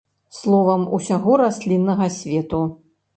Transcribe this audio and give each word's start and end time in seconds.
Словам, 0.37 0.85
усяго 0.97 1.35
расліннага 1.41 2.09
свету. 2.17 2.63